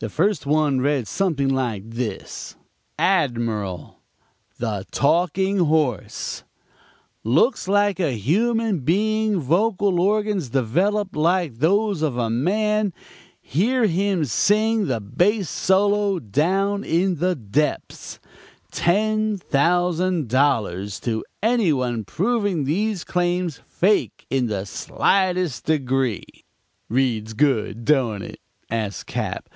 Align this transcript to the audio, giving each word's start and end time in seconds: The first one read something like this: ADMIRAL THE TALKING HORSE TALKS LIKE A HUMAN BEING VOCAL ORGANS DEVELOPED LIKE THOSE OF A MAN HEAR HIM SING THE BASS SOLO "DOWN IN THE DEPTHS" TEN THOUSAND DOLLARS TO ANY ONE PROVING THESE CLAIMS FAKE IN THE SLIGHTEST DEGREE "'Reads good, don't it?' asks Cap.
The 0.00 0.10
first 0.10 0.44
one 0.46 0.80
read 0.80 1.06
something 1.08 1.48
like 1.48 1.88
this: 1.88 2.56
ADMIRAL 2.98 4.00
THE 4.58 4.84
TALKING 4.90 5.60
HORSE 5.60 6.42
TALKS 7.24 7.68
LIKE 7.68 8.00
A 8.00 8.18
HUMAN 8.18 8.80
BEING 8.80 9.40
VOCAL 9.40 9.98
ORGANS 10.00 10.50
DEVELOPED 10.50 11.14
LIKE 11.16 11.58
THOSE 11.60 12.02
OF 12.02 12.16
A 12.18 12.28
MAN 12.28 12.92
HEAR 13.40 13.86
HIM 13.86 14.24
SING 14.24 14.86
THE 14.88 15.00
BASS 15.00 15.48
SOLO 15.48 16.18
"DOWN 16.18 16.82
IN 16.84 17.14
THE 17.20 17.36
DEPTHS" 17.36 18.18
TEN 18.72 19.38
THOUSAND 19.38 20.28
DOLLARS 20.28 20.98
TO 21.00 21.24
ANY 21.42 21.72
ONE 21.72 22.04
PROVING 22.04 22.64
THESE 22.64 23.04
CLAIMS 23.04 23.60
FAKE 23.68 24.26
IN 24.28 24.48
THE 24.48 24.66
SLIGHTEST 24.66 25.64
DEGREE 25.64 26.26
"'Reads 26.90 27.32
good, 27.34 27.84
don't 27.86 28.20
it?' 28.22 28.40
asks 28.68 29.04
Cap. 29.04 29.48